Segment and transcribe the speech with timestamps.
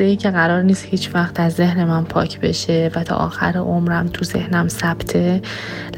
[0.00, 3.56] لحظه ای که قرار نیست هیچ وقت از ذهن من پاک بشه و تا آخر
[3.56, 5.42] عمرم تو ذهنم ثبته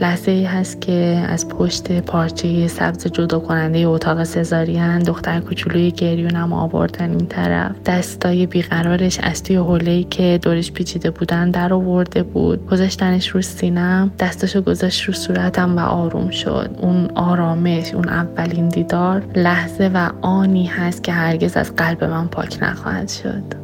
[0.01, 6.53] لحظه ای هست که از پشت پارچه سبز جدا کننده اتاق سزارین دختر کوچولوی گریونم
[6.53, 7.73] آوردن این طرف.
[7.87, 12.67] دستای بیقرارش از توی حوله که دورش پیچیده بودن در آورده بود.
[12.67, 16.71] گذاشتنش رو سینم دستاشو گذاشت رو صورتم و آروم شد.
[16.81, 22.59] اون آرامش اون اولین دیدار لحظه و آنی هست که هرگز از قلب من پاک
[22.63, 23.62] نخواهد شد.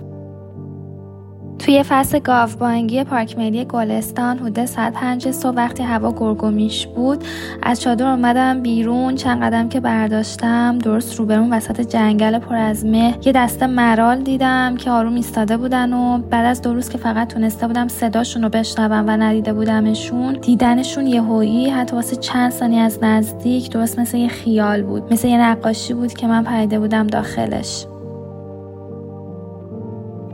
[1.68, 7.24] توی فصل گاوبانگی پارک ملی گلستان حدود ساعت پنج صبح وقتی هوا گرگومیش بود
[7.62, 13.18] از چادر اومدم بیرون چند قدم که برداشتم درست روبرون وسط جنگل پر از مه.
[13.24, 17.28] یه دسته مرال دیدم که آروم ایستاده بودن و بعد از دو روز که فقط
[17.34, 22.98] تونسته بودم صداشون رو بشنوم و ندیده بودمشون دیدنشون یهویی حتی واسه چند ثانیه از
[23.02, 25.12] نزدیک درست مثل یه خیال بود.
[25.12, 27.86] مثل یه نقاشی بود که من پریده بودم داخلش.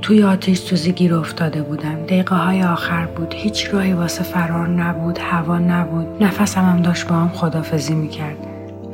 [0.05, 1.95] توی آتیش سوزی گیر افتاده بودم.
[1.95, 3.35] دقیقه های آخر بود.
[3.35, 5.19] هیچ راهی واسه فرار نبود.
[5.19, 6.23] هوا نبود.
[6.23, 8.37] نفسم هم داشت با هم خدافزی می‌کرد.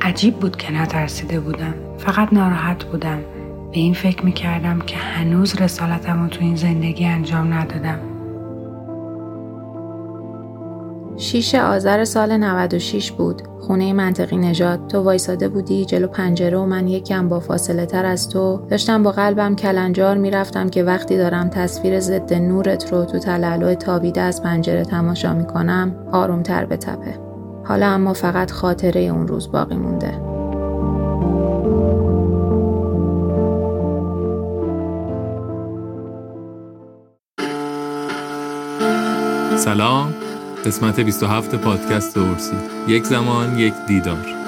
[0.01, 1.73] عجیب بود که نترسیده بودم.
[1.97, 3.19] فقط ناراحت بودم.
[3.71, 7.99] به این فکر می‌کردم که هنوز رسالتم رو تو این زندگی انجام ندادم.
[11.21, 13.41] شیش آذر سال 96 بود.
[13.59, 18.29] خونه منطقی نجات تو وایساده بودی جلو پنجره و من یکم با فاصله تر از
[18.29, 23.75] تو داشتم با قلبم کلنجار می‌رفتم که وقتی دارم تصویر ضد نورت رو تو تلالو
[23.75, 27.19] تابیده از پنجره تماشا می‌کنم آرومتر به تپه.
[27.63, 30.13] حالا اما فقط خاطره اون روز باقی مونده.
[39.55, 40.13] سلام
[40.65, 42.55] قسمت 27 پادکست اورسی.
[42.87, 44.40] یک زمان یک دیدار.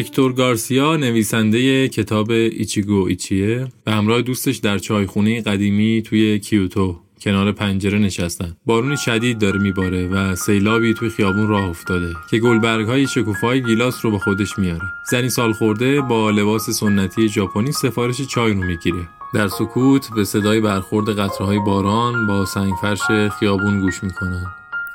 [0.00, 7.52] هکتور گارسیا نویسنده کتاب ایچیگو ایچیه به همراه دوستش در چایخونه قدیمی توی کیوتو کنار
[7.52, 8.56] پنجره نشستن.
[8.66, 14.04] بارونی شدید داره میباره و سیلابی توی خیابون راه افتاده که گلبرگ های شکوفای گیلاس
[14.04, 14.84] رو با خودش میاره.
[15.10, 19.08] زنی سال خورده با لباس سنتی ژاپنی سفارش چای رو می‌گیره.
[19.34, 23.00] در سکوت به صدای برخورد قطره‌های باران با سنگفرش
[23.38, 24.46] خیابون گوش می‌کنن.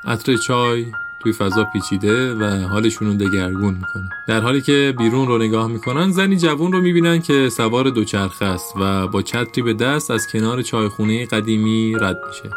[0.06, 0.86] عطر چای
[1.26, 4.10] توی فضا پیچیده و حالشون رو دگرگون می‌کنه.
[4.28, 8.74] در حالی که بیرون رو نگاه می‌کنن زنی جوون رو می‌بینن که سوار دوچرخه است
[8.80, 12.50] و با چتری به دست از کنار چایخونه قدیمی رد میشه.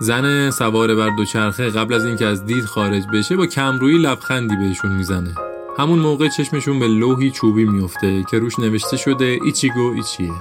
[0.00, 4.92] زن سوار بر دوچرخه قبل از اینکه از دید خارج بشه با کمرویی لبخندی بهشون
[4.92, 5.34] می‌زنه.
[5.78, 10.32] همون موقع چشمشون به لوحی چوبی میفته که روش نوشته شده ایچیگو ایچیه.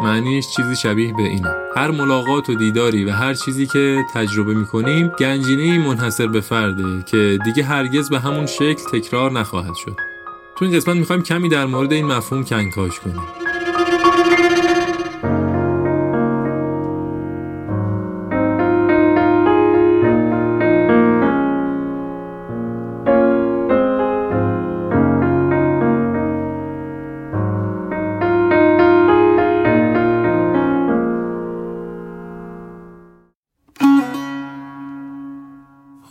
[0.00, 1.54] معنیش چیزی شبیه به اینه.
[1.76, 7.38] هر ملاقات و دیداری و هر چیزی که تجربه می‌کنیم گنجینه منحصر به فرده که
[7.44, 9.96] دیگه هرگز به همون شکل تکرار نخواهد شد.
[10.56, 13.53] تو این قسمت می‌خوایم کمی در مورد این مفهوم کنکاش کنیم.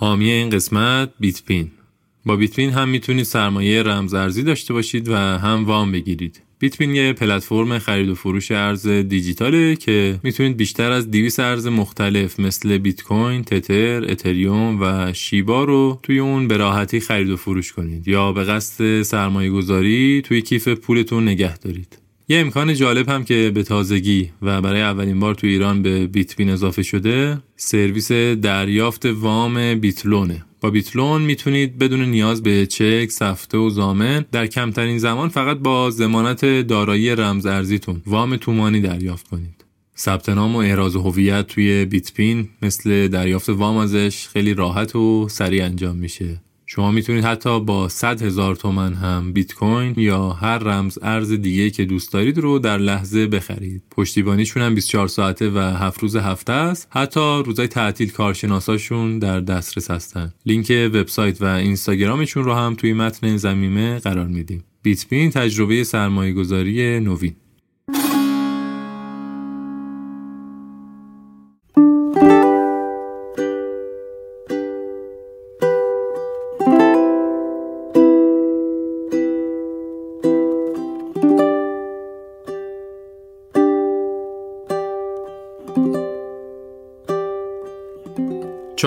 [0.03, 1.71] حامی این قسمت بیتپین
[2.25, 7.79] با بیتپین هم می‌تونید سرمایه رمزارزی داشته باشید و هم وام بگیرید بیتپین یه پلتفرم
[7.79, 13.43] خرید و فروش ارز دیجیتاله که می‌تونید بیشتر از 200 ارز مختلف مثل بیت کوین،
[13.43, 18.43] تتر، اتریوم و شیبا رو توی اون به راحتی خرید و فروش کنید یا به
[18.43, 22.02] قصد سرمایه گذاری توی کیف پولتون نگه دارید.
[22.27, 26.49] یه امکان جالب هم که به تازگی و برای اولین بار تو ایران به بیتبین
[26.49, 33.69] اضافه شده سرویس دریافت وام بیتلونه با بیتلون می‌تونید بدون نیاز به چک، سفته و
[33.69, 39.65] زامن در کمترین زمان فقط با زمانت دارایی رمز ارزیتون وام تومانی دریافت کنید.
[39.97, 45.65] ثبت نام و احراز هویت توی بیتپین مثل دریافت وام ازش خیلی راحت و سریع
[45.65, 46.41] انجام میشه.
[46.75, 51.69] شما می‌تونید حتی با 100 هزار تومن هم بیت کوین یا هر رمز ارز دیگه
[51.69, 53.83] که دوست دارید رو در لحظه بخرید.
[53.91, 56.87] پشتیبانیشون هم 24 ساعته و 7 روز هفته است.
[56.91, 60.33] حتی روزای تعطیل کارشناساشون در دسترس هستن.
[60.45, 64.63] لینک وبسایت و اینستاگرامشون رو هم توی متن زمینه قرار میدیم.
[64.83, 67.35] بیت پین تجربه سرمایه گذاری نوین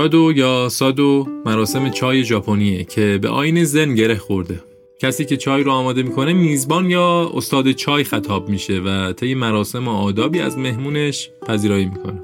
[0.07, 4.61] چادو یا سادو مراسم چای ژاپنیه که به آین زن گره خورده.
[4.99, 9.89] کسی که چای رو آماده می‌کنه میزبان یا استاد چای خطاب میشه و طی مراسم
[9.89, 12.23] و آدابی از مهمونش پذیرایی می‌کنه.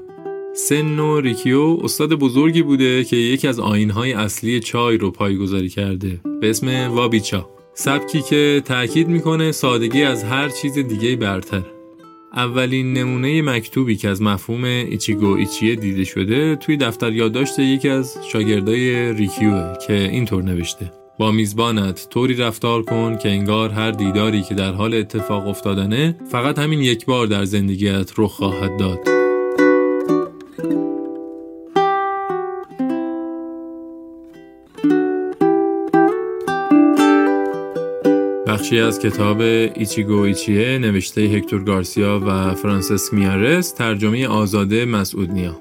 [0.55, 6.19] سنو ریکیو استاد بزرگی بوده که یکی از آینهای اصلی چای رو پایگذاری کرده.
[6.41, 7.49] به اسم وابیچا.
[7.73, 11.63] سبکی که تاکید می‌کنه سادگی از هر چیز دیگه برتر.
[12.35, 18.17] اولین نمونه مکتوبی که از مفهوم ایچیگو ایچیه دیده شده توی دفتر یادداشت یکی از
[18.31, 20.91] شاگردای ریکیوه که اینطور نوشته.
[21.17, 26.59] با میزبانت طوری رفتار کن که انگار هر دیداری که در حال اتفاق افتادنه فقط
[26.59, 29.12] همین یک بار در زندگیت رخ خواهد داد.
[38.63, 45.55] بخشی از کتاب ایچیگو ایچیه نوشته هکتور گارسیا و فرانسیس میارس ترجمه آزاده مسعودنیا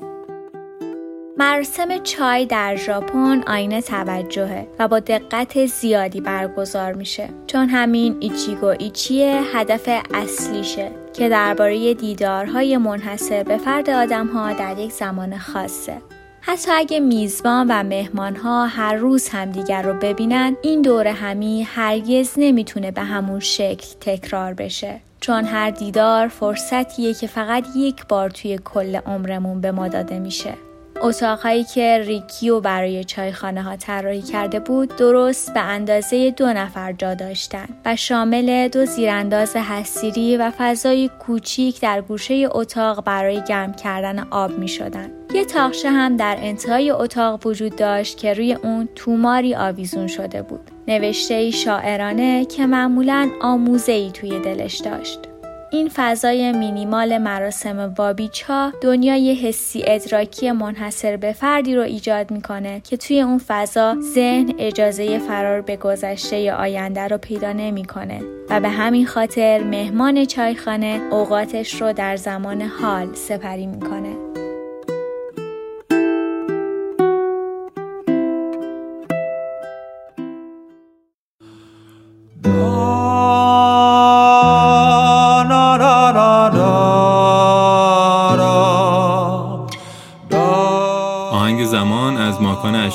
[1.37, 7.29] مراسم چای در ژاپن آینه توجهه و با دقت زیادی برگزار میشه.
[7.47, 14.93] چون همین ایچیگو ایچیه هدف اصلیشه که درباره دیدارهای منحصر به فرد آدمها در یک
[14.93, 16.03] زمان خاصه.
[16.45, 22.35] حتی اگه میزبان و مهمان ها هر روز همدیگر رو ببینن این دور همی هرگز
[22.37, 25.01] نمی‌تونه به همون شکل تکرار بشه.
[25.21, 30.55] چون هر دیدار فرصتیه که فقط یک بار توی کل عمرمون به ما داده میشه.
[31.03, 37.15] اتاقهایی که ریکیو برای چایخانه ها طراحی کرده بود درست به اندازه دو نفر جا
[37.15, 44.19] داشتن و شامل دو زیرانداز حسیری و فضای کوچیک در گوشه اتاق برای گرم کردن
[44.31, 45.11] آب می شدن.
[45.35, 50.71] یه تاخشه هم در انتهای اتاق وجود داشت که روی اون توماری آویزون شده بود.
[50.89, 55.32] نوشته شاعرانه که معمولا آموزه ای توی دلش داشت.
[55.73, 62.97] این فضای مینیمال مراسم وابیچا دنیای حسی ادراکی منحصر به فردی رو ایجاد می‌کنه که
[62.97, 68.21] توی اون فضا ذهن اجازه فرار به گذشته یا آینده رو پیدا نمی‌کنه
[68.51, 74.42] و به همین خاطر مهمان چایخانه اوقاتش رو در زمان حال سپری می‌کنه.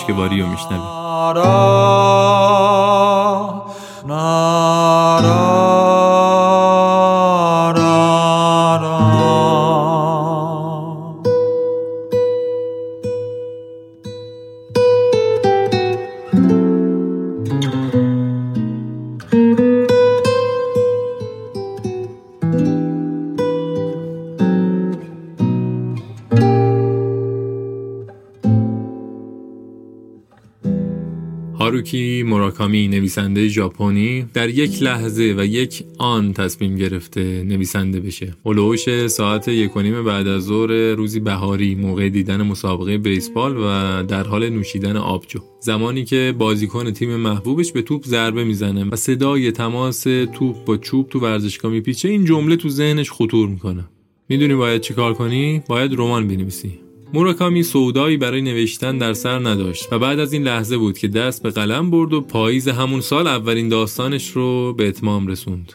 [0.07, 0.81] اشکباری رو میشنویم
[32.57, 38.33] موراکامی نویسنده ژاپنی در یک لحظه و یک آن تصمیم گرفته نویسنده بشه.
[38.45, 44.03] هلوش ساعت یک و نیم بعد از ظهر روزی بهاری موقع دیدن مسابقه بیسبال و
[44.03, 45.39] در حال نوشیدن آبجو.
[45.59, 51.09] زمانی که بازیکن تیم محبوبش به توپ ضربه می‌زنه و صدای تماس توپ با چوب
[51.09, 53.85] تو ورزشگاه میپیچه این جمله تو ذهنش خطور می‌کنه.
[54.29, 56.86] می‌دونی باید چیکار کنی؟ باید رمان بنویسی.
[57.13, 61.43] موراکامی سودایی برای نوشتن در سر نداشت و بعد از این لحظه بود که دست
[61.43, 65.73] به قلم برد و پاییز همون سال اولین داستانش رو به اتمام رسوند.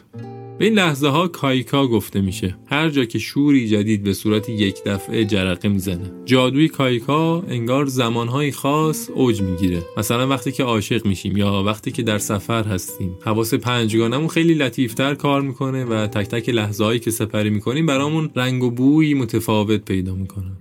[0.59, 4.83] به این لحظه ها کایکا گفته میشه هر جا که شوری جدید به صورت یک
[4.85, 6.11] دفعه جرقه می‌زنه.
[6.25, 9.83] جادوی کایکا انگار زمانهای خاص اوج می‌گیره.
[9.97, 13.17] مثلا وقتی که عاشق میشیم یا وقتی که در سفر هستیم.
[13.25, 18.29] حواس پنجگانمون خیلی لطیفتر کار می‌کنه و تک تک لحظه هایی که سپری می‌کنیم برامون
[18.35, 20.51] رنگ و بوی متفاوت پیدا می‌کنه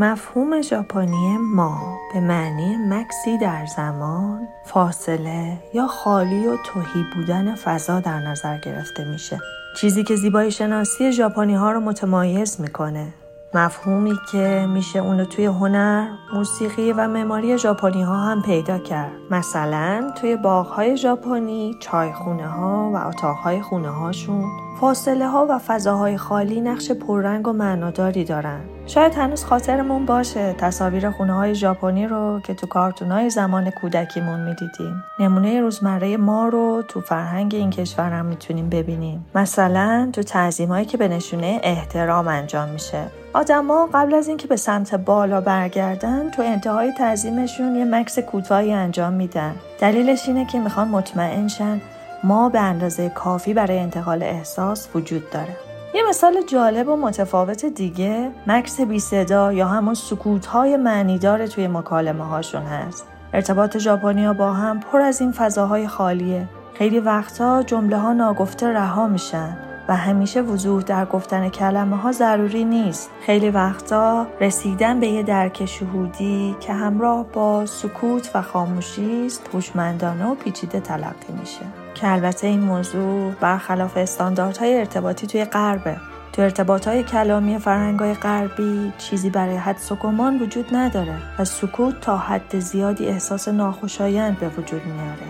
[0.00, 8.00] مفهوم ژاپنی ما به معنی مکسی در زمان، فاصله یا خالی و توهی بودن فضا
[8.00, 9.40] در نظر گرفته میشه.
[9.76, 13.14] چیزی که زیبایی شناسی ژاپنی ها رو متمایز می‌کنه.
[13.54, 19.12] مفهومی که میشه اونو توی هنر، موسیقی و معماری ژاپنی ها هم پیدا کرد.
[19.30, 24.44] مثلا توی باغ ژاپنی، چایخونه ها و اتاق های خونه هاشون
[24.80, 28.60] فاصله ها و فضاهای خالی نقش پررنگ و معناداری دارن.
[28.86, 34.40] شاید هنوز خاطرمون باشه تصاویر خونه های ژاپنی رو که تو کارتون های زمان کودکیمون
[34.40, 35.04] می‌دیدیم.
[35.18, 39.26] نمونه روزمره ما رو تو فرهنگ این کشور هم می‌تونیم ببینیم.
[39.34, 43.02] مثلا تو تعظیمایی که به نشونه احترام انجام میشه.
[43.32, 49.12] آدما قبل از اینکه به سمت بالا برگردن تو انتهای تعظیمشون یه مکس کوتاهی انجام
[49.12, 49.54] میدن.
[49.80, 51.80] دلیلش اینه که می‌خوان مطمئن شن
[52.24, 55.56] ما به اندازه کافی برای انتقال احساس وجود داره.
[55.94, 61.68] یه مثال جالب و متفاوت دیگه مکس بی صدا یا همون سکوت های معنیدار توی
[61.68, 63.06] مکالمه هاشون هست.
[63.34, 66.48] ارتباط ژاپنیا با هم پر از این فضاهای خالیه.
[66.74, 69.56] خیلی وقتا جمله ها ناگفته رها میشن
[69.88, 73.10] و همیشه وضوح در گفتن کلمه ها ضروری نیست.
[73.26, 80.26] خیلی وقتا رسیدن به یه درک شهودی که همراه با سکوت و خاموشی است هوشمندانه
[80.26, 81.79] و پیچیده تلقی میشه.
[82.00, 85.96] که البته این موضوع برخلاف استانداردهای ارتباطی توی غربه.
[86.32, 92.00] تو ارتباط های کلامی فرهنگ های غربی چیزی برای حد سکمان وجود نداره و سکوت
[92.00, 95.26] تا حد زیادی احساس ناخوشایند به وجود میاره.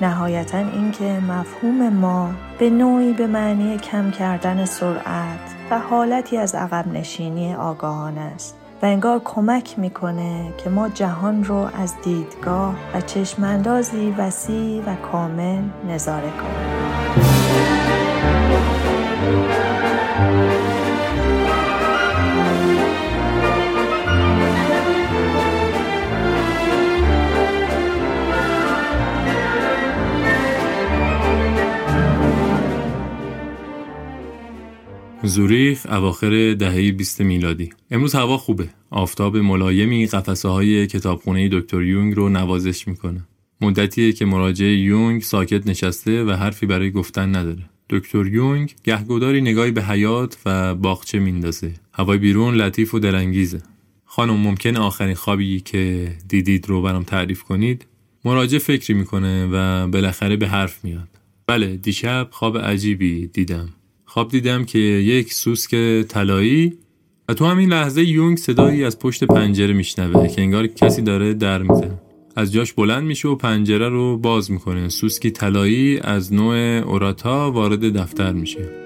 [0.00, 6.88] نهایتا اینکه مفهوم ما به نوعی به معنی کم کردن سرعت و حالتی از عقب
[6.88, 8.61] نشینی آگاهانه است.
[8.82, 15.62] و انگار کمک می‌کنه که ما جهان رو از دیدگاه و چشماندازی وسیع و کامل
[15.88, 16.82] نظاره کنیم.
[35.24, 37.70] زوریخ اواخر دهه 20 میلادی.
[37.90, 38.68] امروز هوا خوبه.
[38.90, 43.20] آفتاب ملایمی قفسه های کتابخونه دکتر یونگ رو نوازش می‌کنه.
[43.60, 47.62] مدتیه که مراجع یونگ ساکت نشسته و حرفی برای گفتن نداره.
[47.90, 51.74] دکتر یونگ گهگداری نگاهی به حیات و باغچه میندازه.
[51.92, 53.62] هوای بیرون لطیف و دلانگیزه.
[54.04, 57.86] خانم ممکن آخرین خوابی که دیدید رو برام تعریف کنید؟
[58.24, 61.08] مراجع فکری می‌کنه و بالاخره به حرف میاد.
[61.46, 63.68] بله دیشب خواب عجیبی دیدم.
[64.12, 66.78] خواب دیدم که یک سوسک طلایی
[67.28, 71.62] و تو همین لحظه یونگ صدایی از پشت پنجره میشنوه که انگار کسی داره در
[71.62, 72.00] می‌زنه.
[72.36, 74.88] از جاش بلند میشه و پنجره رو باز می‌کنه.
[74.88, 78.81] سوسکی طلایی از نوع اوراتا وارد دفتر میشه.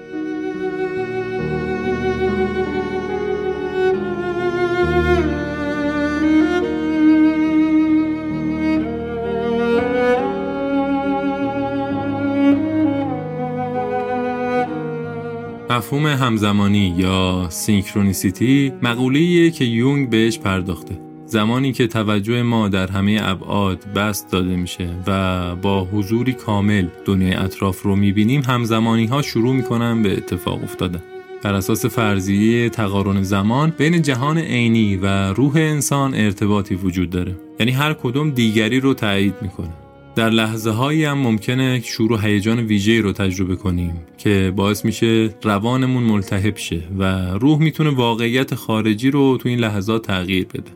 [15.77, 20.99] مفهوم همزمانی یا سینکرونیسیتی مقوله‌ایه که یونگ بهش پرداخته.
[21.25, 27.33] زمانی که توجه ما در همه ابعاد بست داده میشه و با حضوری کامل دنیای
[27.33, 31.03] اطراف رو می‌بینیم همزمانی ها شروع می‌کنن به اتفاق افتادن.
[31.43, 37.35] بر اساس فرضیه تقارن زمان بین جهان عینی و روح انسان ارتباطی وجود داره.
[37.59, 39.86] یعنی هر کدوم دیگری رو تایید می‌کنه.
[40.17, 46.03] در لحظه هایی هم ممکنه شروع هیجان ویژه رو تجربه کنیم که باعث میشه روانمون
[46.03, 50.71] ملتهب شه و روح می‌تونه واقعیت خارجی رو تو این لحظات تغییر بده.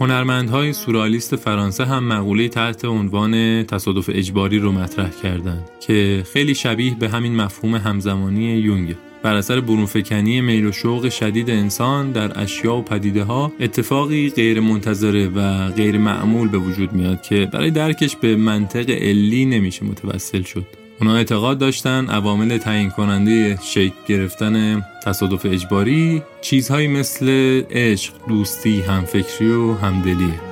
[0.00, 6.96] هنرمندهای سورالیست فرانسه هم مقوله تحت عنوان تصادف اجباری رو مطرح کردند که خیلی شبیه
[6.98, 12.76] به همین مفهوم همزمانی یونگه بر اثر برونفکنی میل و شوق شدید انسان در اشیا
[12.76, 18.16] و پدیده ها اتفاقی غیر منتظره و غیر معمول به وجود میاد که برای درکش
[18.16, 20.66] به منطق علی نمیشه متوسل شد.
[21.00, 27.28] اونا اعتقاد داشتن عوامل تعیین کننده شکل گرفتن تصادف اجباری چیزهایی مثل
[27.70, 30.49] عشق، دوستی، همفکری و همدلیه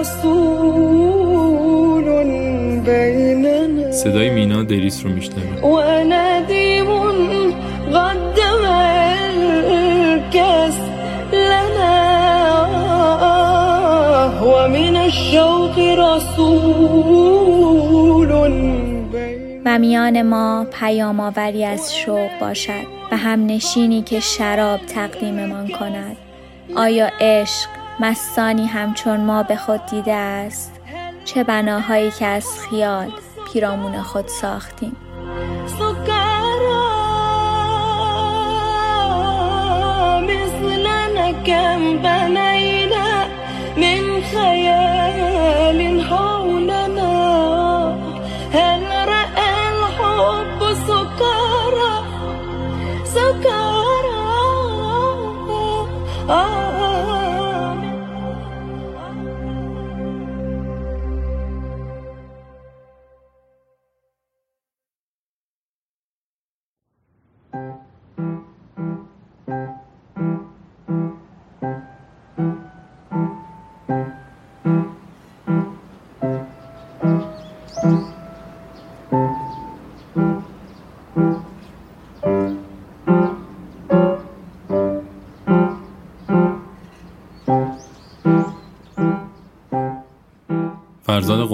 [0.00, 1.58] رسول
[2.84, 6.86] بيننا صدای مینا دریس رو میشنویم ونديم
[7.92, 8.62] قدم
[9.72, 10.78] الكاس
[11.32, 11.98] لنا.
[14.42, 17.18] ومن الشوق رسول
[19.64, 26.16] و میان ما پیام آوری از شوق باشد و همنشینی که شراب تقدیممان کند.
[26.76, 27.68] آیا عشق
[28.00, 30.72] مستانی همچون ما به خود دیده است.
[31.24, 33.12] چه بناهایی که از خیال
[33.52, 34.96] پیرامون خود ساختیم.
[41.44, 43.26] كم بنينا
[43.76, 47.18] من خيال حولنا.
[48.52, 51.94] هل رأى الحب سكرى
[53.04, 53.77] سكرى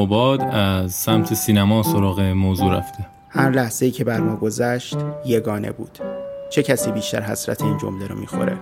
[0.05, 3.07] قباد از سمت سینما سراغ موضوع رفته.
[3.29, 5.99] هر لحظه ای که بر ما گذشت یگانه بود.
[6.51, 8.59] چه کسی بیشتر حسرت این جمله رو می‌خوره؟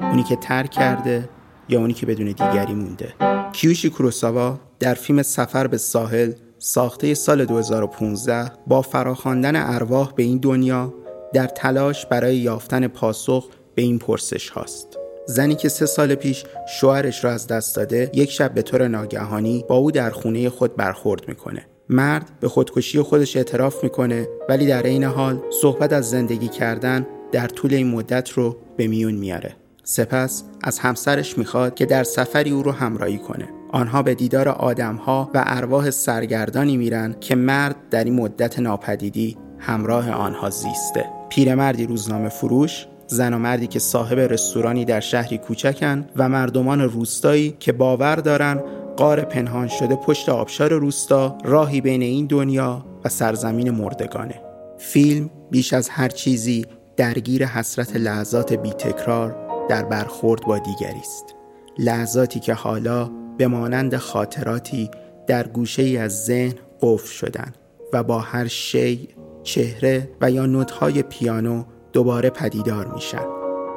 [0.00, 1.28] اونی که ترک کرده
[1.68, 3.14] یا اونی که بدون دیگری مونده؟
[3.52, 10.38] کیوشی کوروساوا در فیلم سفر به ساحل ساخته سال 2015 با فراخواندن ارواح به این
[10.38, 10.94] دنیا
[11.34, 14.95] در تلاش برای یافتن پاسخ به این پرسش هاست.
[15.26, 19.64] زنی که سه سال پیش شوهرش را از دست داده یک شب به طور ناگهانی
[19.68, 21.66] با او در خونه خود برخورد می‌کنه.
[21.88, 27.48] مرد به خودکشی خودش اعتراف می‌کنه ولی در عین حال صحبت از زندگی کردن در
[27.48, 29.56] طول این مدت رو به میون میاره.
[29.84, 33.48] سپس از همسرش می‌خواد که در سفری او رو همراهی کنه.
[33.72, 40.10] آنها به دیدار آدمها و ارواح سرگردانی میرن که مرد در این مدت ناپدیدی همراه
[40.10, 41.04] آنها زیسته.
[41.28, 47.56] پیرمردی روزنامه فروش زن و مردی که صاحب رستورانی در شهری کوچکن و مردمان روستایی
[47.60, 48.62] که باور دارن
[48.96, 54.40] قار پنهان شده پشت آبشار روستا راهی بین این دنیا و سرزمین مردگانه.
[54.78, 56.66] فیلم بیش از هر چیزی
[56.96, 59.36] درگیر حسرت لحظات بی تکرار
[59.68, 61.34] در برخورد با دیگری است.
[61.78, 64.90] لحظاتی که حالا به مانند خاطراتی
[65.26, 67.52] در گوشه ای از ذهن قفل شدن
[67.92, 69.08] و با هر شی
[69.42, 71.64] چهره و یا نوتهای پیانو
[71.96, 73.26] دوباره پدیدار میشن.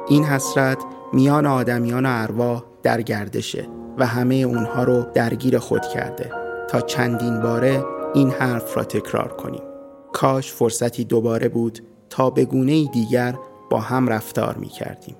[0.08, 0.78] این حسرت
[1.12, 6.30] میان آدمیان و ارواح در گردشه و همه اونها رو درگیر خود کرده.
[6.68, 9.62] تا چندین باره این حرف را تکرار کنیم.
[10.12, 11.78] کاش فرصتی دوباره بود
[12.10, 13.34] تا به گونه دیگر
[13.70, 15.16] با هم رفتار می کردیم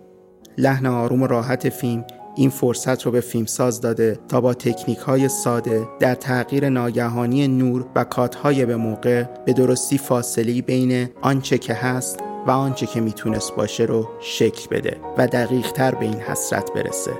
[0.59, 2.05] لحن آروم و راحت فیلم
[2.37, 7.85] این فرصت رو به فیلمساز داده تا با تکنیک های ساده در تغییر ناگهانی نور
[7.95, 13.57] و کاتهای به موقع به درستی فاصله بین آنچه که هست و آنچه که می‌تونست
[13.57, 17.13] باشه رو شکل بده و دقیق تر به این حسرت برسه.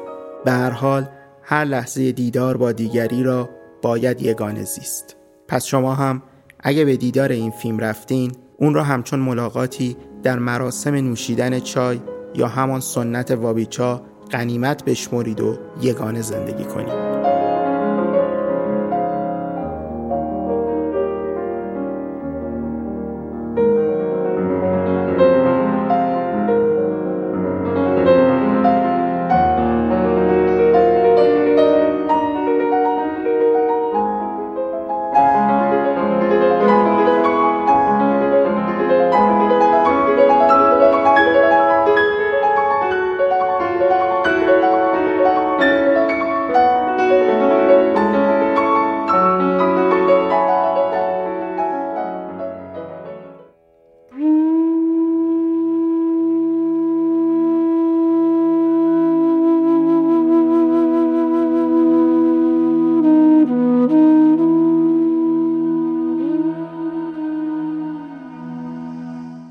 [0.45, 1.09] به هر حال
[1.43, 3.49] هر لحظه دیدار با دیگری را
[3.83, 5.17] باید یگانه زیست.
[5.49, 6.23] پس شما هم
[6.61, 12.01] اگه به دیدار این فیلم رفتین اون را همچون ملاقاتی در مراسم نوشیدن چای
[12.35, 14.03] یا همان سنت وابیچا
[14.33, 17.30] غنیمت بشمرید و یگانه زندگی کنید.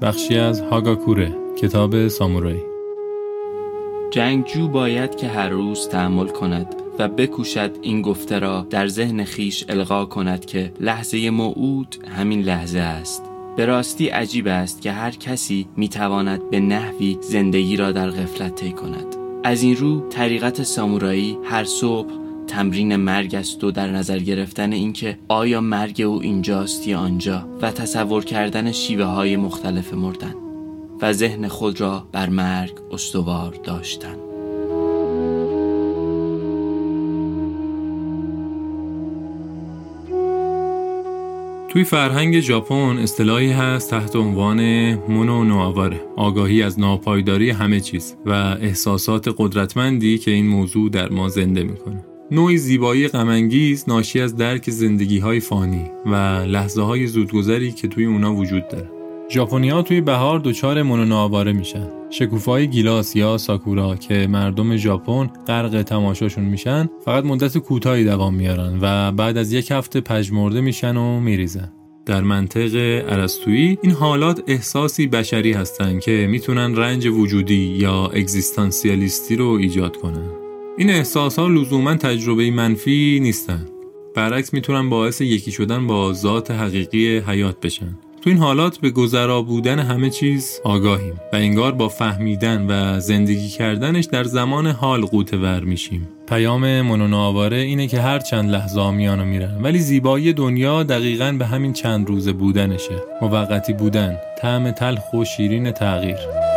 [0.09, 2.61] بخشی از هاگاکوره کتاب سامورایی.
[4.11, 9.65] جنگجو باید که هر روز تحمل کند و بکوشد این گفته را در ذهن خیش
[9.69, 13.23] القا کند که لحظه موعود همین لحظه است.
[13.57, 18.71] به راستی عجیب است که هر کسی می‌تواند به نحوی زندگی را در غفلت طی
[18.71, 19.15] کند.
[19.43, 22.11] از این رو طریقت سامورایی هر صبح
[22.49, 27.71] تمرین مرگ است و در نظر گرفتن اینکه آیا مرگ او اینجاست یا آنجا و
[27.71, 30.35] تصور کردن شیوه های مختلف مردن
[31.01, 34.15] و ذهن خود را بر مرگ استوار داشتن.
[41.69, 48.31] توی فرهنگ ژاپن اصطلاحی هست تحت عنوان مونو نوآواره آگاهی از ناپایداری همه چیز و
[48.61, 52.08] احساسات قدرتمندی که این موضوع در ما زنده می‌کنه.
[52.31, 56.15] نوعی زیبایی غمانگیز ناشی از درک زندگی های فانی و
[56.47, 58.89] لحظه های زودگذری که توی اونا وجود داره.
[59.31, 61.87] ژاپنیا توی بهار دچار مونونوآواره میشن.
[62.09, 68.77] شکوفای گیلاس یا ساکورا که مردم ژاپن غرق تماشاشون میشن فقط مدت کوتاهی دوام میارن
[68.81, 71.71] و بعد از یک هفته پژمرده میشن و میریزن.
[72.05, 72.71] در منطق
[73.09, 80.38] ارسطویی این حالات احساسی بشری هستند که می‌تونن رنج وجودی یا اگزیستانسیالیستی رو ایجاد کنن.
[80.79, 83.65] این احساس ها لزوما تجربه منفی نیستن.
[84.15, 87.97] برعکس می‌تونن باعث یکی شدن با ذات حقیقی حیات بشن.
[88.21, 93.49] تو این حالات به گذرا بودن همه چیز آگاهیم و انگار با فهمیدن و زندگی
[93.49, 96.07] کردنش در زمان حال قوت ور میشیم.
[96.29, 101.73] پیام منوناواره اینه که هر چند لحظه میانو میرن ولی زیبایی دنیا دقیقا به همین
[101.73, 103.03] چند روز بودنشه.
[103.21, 106.48] موقتی بودن طعم تلخ و شیرین تغییر.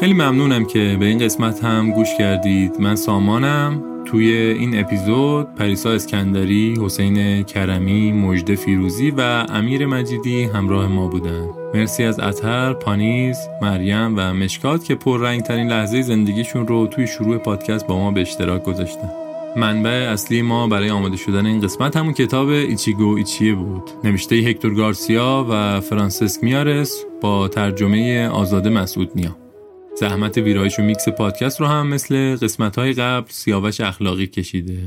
[0.00, 2.80] خیلی ممنونم که به این قسمت هم گوش کردید.
[2.80, 3.82] من سامانم.
[4.04, 11.48] توی این اپیزود پریسا اسکندری، حسین کرمی، مجد فیروزی و امیر مجیدی همراه ما بودن.
[11.74, 17.38] مرسی از اتر، پانیز، مریم و مشکات که پررنگ ترین لحظه زندگیشون رو توی شروع
[17.38, 19.10] پادکست با ما به اشتراک گذاشتن.
[19.56, 23.90] منبع اصلی ما برای آماده شدن این قسمت همون کتاب ایچیگو ایچیه بود.
[24.04, 29.47] نوشته هکتور گارسیا و فرانسیسک میارس با ترجمه آزاده مسعود نیا.
[30.00, 34.78] زحمت ویرایش و میکس پادکست رو هم مثل قسمت های قبل سیاوش اخلاقی کشیده.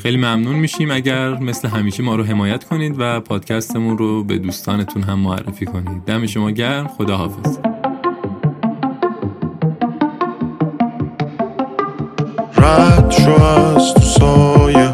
[0.00, 5.02] خیلی ممنون میشیم اگر مثل همیشه ما رو حمایت کنید و پادکستمون رو به دوستانتون
[5.02, 6.04] هم معرفی کنید.
[6.04, 6.86] دم شما گرم.
[6.88, 7.58] خداحافظ.
[12.56, 14.93] رد شو از تو سایه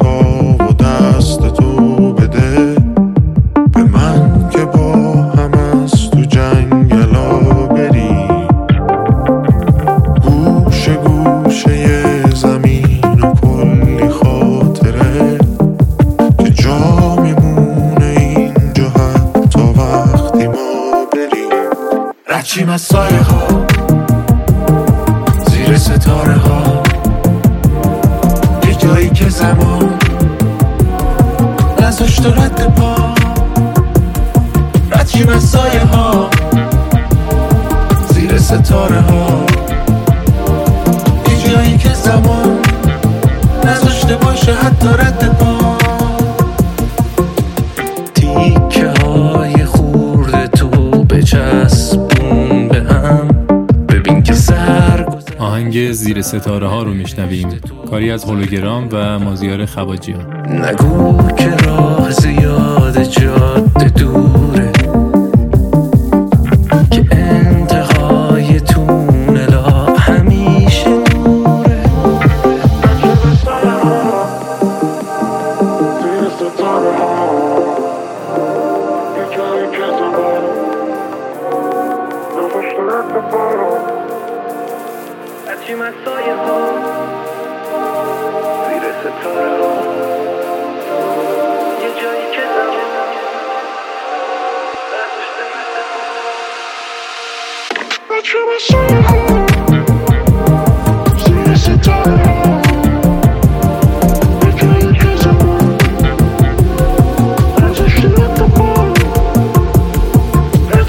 [56.31, 57.61] ستاره ها رو میشنویم.
[57.91, 60.47] کاری از هولوگرام و مازیار خواجیان.
[60.47, 61.51] نگو که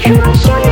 [0.04, 0.71] you should